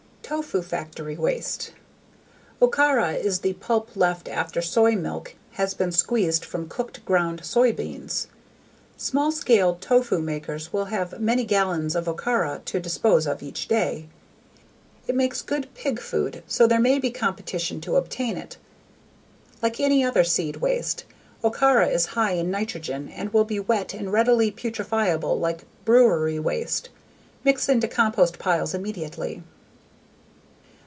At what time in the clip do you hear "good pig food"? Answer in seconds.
15.41-16.43